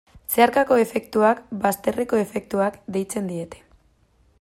Zeharkako 0.35 0.77
efektuak, 0.83 1.43
bazterreko 1.67 2.23
efektuak, 2.25 2.81
deitzen 2.97 3.31
diete. 3.35 3.67